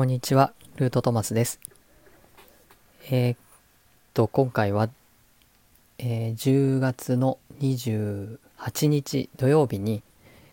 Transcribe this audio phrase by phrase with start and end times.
[0.00, 1.60] こんにちは、ルートトマスです。
[3.10, 3.38] えー、っ
[4.14, 4.88] と、今回は、
[5.98, 8.38] えー、10月の28
[8.86, 10.02] 日土曜日に、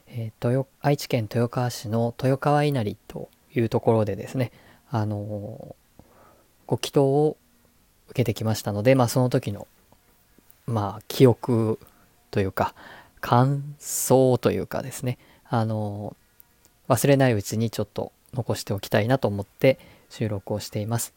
[0.08, 4.52] えー、豊愛知県豊川市の豊川稲荷というところでですね、
[4.92, 5.78] あの
[6.66, 7.38] ご祈祷を
[8.10, 9.66] 受けてきましたので、まあ、その時の、
[10.66, 11.80] まあ、記憶
[12.32, 12.76] というか、
[13.22, 16.18] 感想というかですね、あの
[16.90, 21.14] 忘れないうちにちょっと残しておきたいなと思って収録をしています。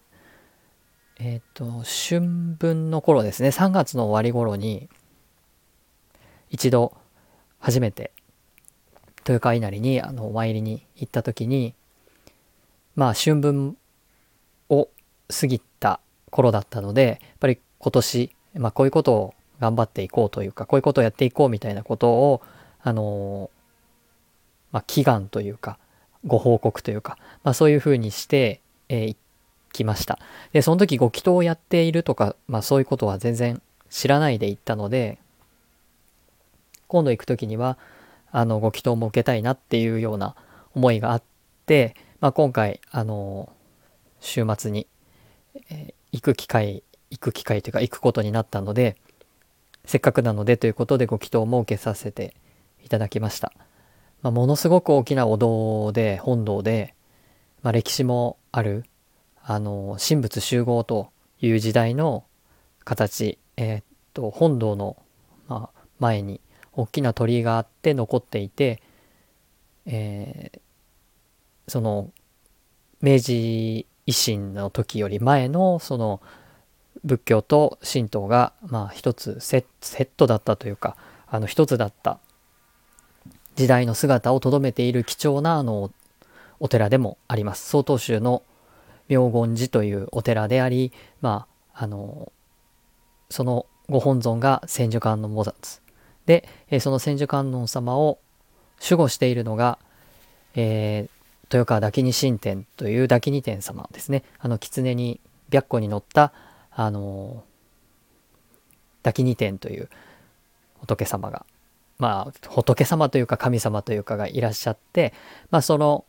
[1.18, 2.20] えっ、ー、と、春
[2.58, 4.88] 分の頃ですね、3月の終わり頃に、
[6.50, 6.96] 一度
[7.58, 8.10] 初めて
[9.20, 11.74] 豊川稲荷にあのお参りに行った時に
[12.96, 13.76] まあ春分
[14.68, 14.88] を
[15.28, 16.00] 過ぎた
[16.30, 22.42] 頃だったのでやっぱり今年、まあ、こういうことを頑張っていこうというかこういうことをやっていこうみたいなことを
[22.82, 23.50] あの
[24.72, 25.78] まあ、祈願というか
[26.26, 29.16] ご報告というか、まあ、そういうふうにして、えー、
[29.72, 30.18] きました。
[30.52, 35.18] でその時ご祈祷をやっているとか、まあ、そういうことは全然知らないで行ったので
[36.88, 37.78] 今度行く時には
[38.32, 40.34] あのご祈祷も受けたいなっていうような
[40.74, 41.22] 思いがあっ
[41.66, 43.52] て、まあ、今回あの
[44.20, 44.86] 週末に、
[45.70, 48.96] えー、行く機会行く機会というか行くことになったので
[49.84, 52.34] せっかくなのでということでご祈祷も受けさせて
[52.84, 53.52] いただきました。
[54.22, 56.94] まあ、ものすごく大きなお堂で本堂で、
[57.62, 58.84] まあ、歴史もある
[59.42, 62.24] あの神仏集合という時代の
[62.84, 64.96] 形、えー、っと本堂の、
[65.48, 66.40] まあ、前に
[66.72, 68.82] 大きな鳥居があって残っていて、
[69.86, 70.60] えー、
[71.68, 72.10] その
[73.00, 76.20] 明治維新の時より前のその
[77.04, 80.96] 仏教と神道がまあ一つセットだったというか
[81.26, 82.18] あの一つだった
[83.60, 85.90] 時代の姿をとどめている貴重なあの
[86.60, 87.68] お寺でもあります。
[87.68, 88.42] 曹洞宗の
[89.10, 92.32] 妙厳寺というお寺であり、まあ、あの
[93.28, 95.82] そのご本尊が千手観音菩薩
[96.24, 98.18] で、えその千手観音様を
[98.82, 99.78] 守護しているのが、
[100.54, 101.10] えー、
[101.54, 104.24] 豊川滝に神天という滝二天様ですね。
[104.38, 105.20] あの狐に
[105.50, 106.32] 白虎に乗った
[106.70, 107.44] あの
[109.02, 109.90] 滝二天という
[110.78, 111.44] 仏様が
[112.00, 115.12] まあ仏様というか神様というかがいらっしゃって、
[115.50, 116.04] まあ、その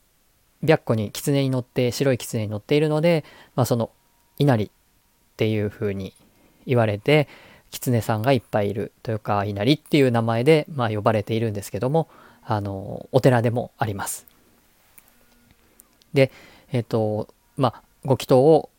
[0.63, 3.25] 白虎に狐に乗って白い狐に乗っているので、
[3.55, 3.91] まあ、その
[4.39, 4.69] 稲荷っ
[5.37, 6.13] ていうふうに
[6.65, 7.27] 言われて
[7.71, 12.07] 狐さんがいっぱいいる豊川稲荷っていう名前で、まあ、呼ばれているんですけども
[12.43, 14.25] あのお寺でもあります。
[16.13, 16.31] で
[16.71, 17.27] えっ、ー、と
[17.57, 18.69] まあご祈祷を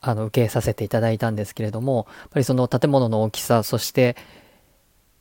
[0.00, 4.16] あの受けさせていただいたんですけれどもやっぱりその建物の大きさそして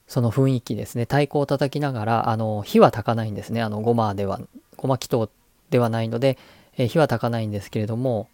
[0.07, 1.03] その雰囲気ですね。
[1.03, 3.61] 太鼓を叩きながらあの火は焚かないんですね。
[3.61, 4.39] あのごまでは
[4.77, 5.29] ごま祈祷
[5.69, 6.37] ではないので、
[6.77, 8.29] えー、火は焚かないんですけれども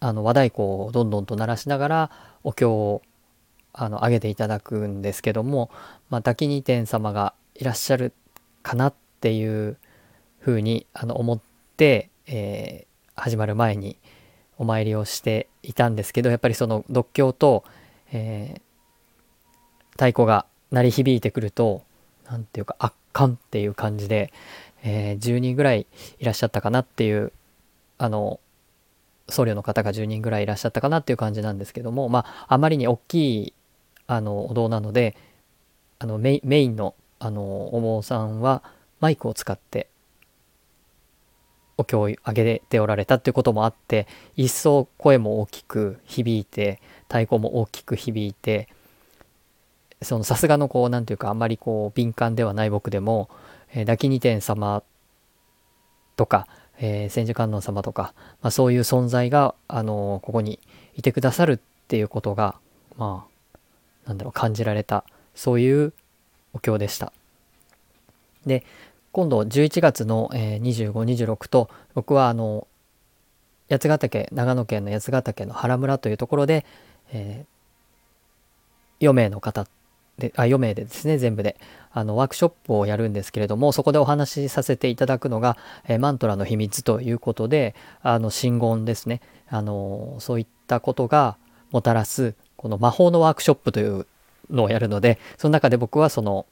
[0.00, 2.10] あの和太鼓をどんどんと鳴らしながら
[2.44, 3.02] お経を
[3.72, 5.70] あの上げていただくんですけども、
[6.10, 8.12] まあ、滝二天様がいらっしゃる
[8.62, 9.76] かなっていう
[10.38, 11.40] ふうにあの思っ
[11.76, 13.96] て、えー、始まる前に
[14.58, 17.64] お参りをしていたんですけどやっぱりその読経と、
[18.12, 18.60] えー、
[19.92, 21.82] 太鼓が鳴り響いてくると
[22.28, 24.32] 何ていうか圧巻っていう感じで、
[24.82, 25.86] えー、10人ぐらい
[26.18, 27.32] いらっしゃったかなっていう
[27.98, 28.40] あの
[29.28, 33.52] 僧侶の方が10人ぐらいいらっしゃったかなっていう感じなんですけどもまああまりに大きい
[34.06, 35.16] あのお堂なので
[35.98, 38.62] あのメインのあのお坊さんは
[39.00, 39.88] マイクを使って
[41.78, 44.06] お経を上げておられたっていうこともあって
[44.36, 48.68] 一層声も大きく響いて太鼓も大きく響いて
[50.02, 53.30] そのさすがのこう何て言うかあんまりこう敏感ではない僕でも、
[53.72, 54.82] えー、泣き二天様
[56.16, 56.46] とか、
[56.78, 60.60] えー、千手観音様とか、まあ、そういう存在が、あのー、ここに
[60.96, 61.58] いてくださるっ
[61.88, 62.56] ていうことが
[62.96, 63.58] まあ
[64.06, 65.92] なんだろう感じられたそういう
[66.52, 67.12] お経でした。
[68.46, 68.64] で
[69.12, 72.66] 今度11月の、えー、2526と僕はあの
[73.68, 76.64] 八ヶ岳長野県の八ヶ岳の原村というところで、
[77.12, 79.66] えー、4名の方
[80.18, 81.56] であ4名でですね全部で
[81.92, 85.56] あのワークショップをやるんですけれどもそこでお話しさせていただくのが、
[85.88, 91.36] え、マントラの秘密ということであの真言ですねあのそういったことが
[91.70, 94.06] もたらすこの魔法のワークショップという
[94.50, 96.46] のをやるのでその中で僕はその、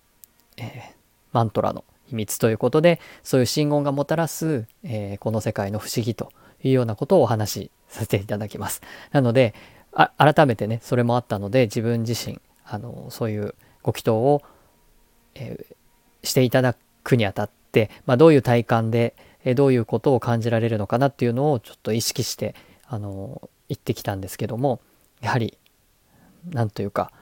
[0.56, 0.94] えー、
[1.32, 6.32] マントラの秘密ということでそういう真言がもたらす、えー、この世界の不思議と
[6.62, 8.82] いうようなことをお話しさせていただきます。
[9.12, 9.54] なので
[10.18, 14.42] 改めてねそれもあったので自分自身あのそういうご祈祷を、
[15.34, 19.14] えー、していただくにあたって、まあ、どういう体感で、
[19.44, 22.54] えどういうことを感じられるのかなっていうのをちょっと意識して
[22.86, 24.80] あの行ってきたんですけども
[25.20, 25.58] やはり
[26.50, 27.12] 何というか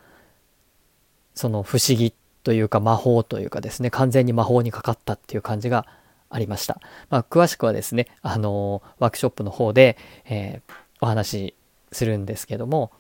[1.35, 5.87] その不思議というか魔法というかですね完全に魔法にかかったっていう感じが
[6.31, 6.81] ありました。
[7.11, 11.55] まあ、詳しくはですねあのワークショップの方で、えー、お話し
[11.93, 12.91] するんですけども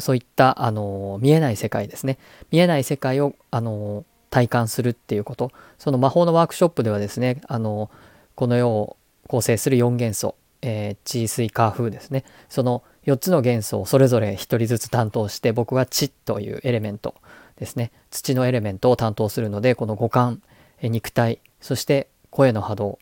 [0.00, 2.18] そういったあの見えない世界ですね。
[2.50, 5.52] 見えない世界をあの体感するっていうこと。
[5.78, 7.90] その魔法のワークショップではですねあの
[8.34, 8.96] この世を
[9.28, 12.24] 構成する4元素、えー、地水火風ですね。
[12.48, 17.14] その4つの元素をそれぞれ1人ずつ担当して僕が地というエレメント
[17.56, 17.92] ですね。
[18.10, 20.42] 土のエレメントを担当するのでこの五感、
[20.82, 22.98] え肉体そして声の波動、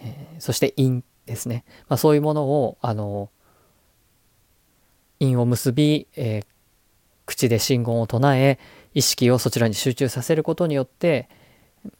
[0.00, 3.30] えー、そして陰ですね、まあ、そういうものをあの
[5.22, 6.44] 陰を結び、えー、
[7.26, 8.58] 口で信言を唱え
[8.94, 11.28] 意識をそちらに集中させることによって、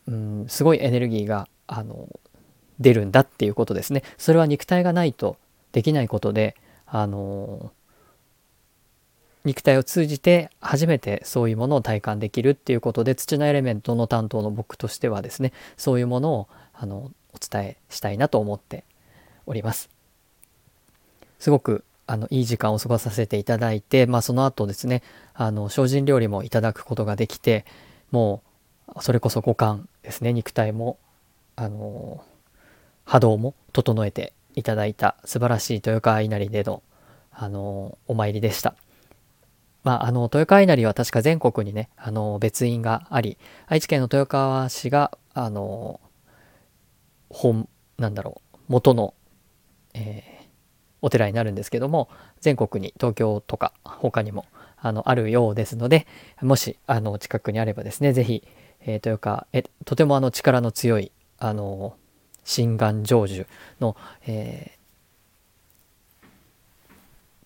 [0.06, 2.08] うん、すごいエネルギーがあの
[2.80, 4.02] 出るんだっていうことですね。
[4.18, 5.36] それは肉体がないと
[5.70, 7.72] できないことで、あの
[9.44, 18.84] 肉体を通じて初めてそういうものを体感できるっていうことで土のエレメントの担当の僕としてはですねそういうものをあのお伝えしたいなと思って
[19.46, 19.88] おります。
[21.38, 25.02] すごくあのいい時間を過ごさせていただいて、まあ、その後ですね
[25.34, 27.64] あの精進料理もいただくことができて
[28.10, 28.42] も
[28.94, 30.98] うそれこそ五感ですね肉体も
[31.56, 32.24] あの
[33.04, 36.82] 波動も整えていただいた素晴らしい豊川稲荷での
[37.30, 38.74] あのお参りでした。
[39.84, 46.00] まあ、あの豊川稲荷は確か全国にねあの別院があり愛知県の豊川市があの
[47.30, 49.14] 本なんだろう元の、
[49.94, 50.31] えー、
[51.02, 52.08] お寺になるんですけども
[52.40, 54.46] 全国に東京とか他にも
[54.78, 56.06] あのあるようですので
[56.40, 58.42] もしあの近くにあればですね是非、
[58.80, 61.96] えー、というかえとてもあの力の強いあの
[62.44, 63.46] 心眼成就
[63.80, 63.96] の、
[64.26, 66.28] えー、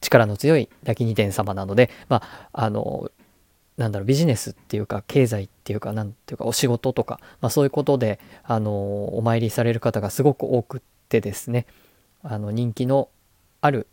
[0.01, 3.11] 力の強い焼き二天様なのでまああの
[3.77, 11.67] なんだろうビジネスっていうか経済っていうかなんていうかお仕事とか、まあ、そういうことであのお参りされる方がすごく多くってですね
[12.23, 13.09] あの人気の
[13.61, 13.87] ある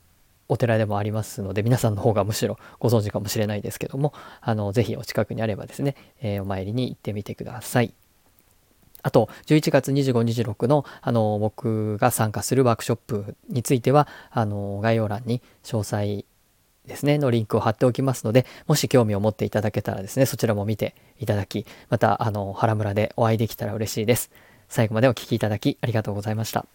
[0.49, 7.93] お寺でもありますので皆さんの方がむしろご存知かもしれないですけどもあのぜひお近くにあればですね、えー、お参りに行ってみてください。
[9.05, 16.25] あと11月2526のあの僕が参加するワークショップについてはあの概要欄に詳細
[16.85, 24.31] ですねのリンクを貼っておきますのでもし興味を持っていただけたらですねそちらも見ていただきまたあの原村でお会いできたら嬉しいです。
[24.69, 26.65] 最後までお聴きいただきありがとうございました。